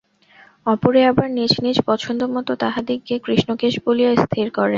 অপরে 0.65 1.01
আবার 1.05 1.27
নিজ 1.31 1.53
নিজ 1.63 1.77
পছন্দ-মত 1.87 2.47
তাঁহাদিগকে 2.61 3.15
কৃষ্ণকেশ 3.25 3.73
বলিয়া 3.85 4.11
স্থির 4.23 4.47
করেন। 4.49 4.69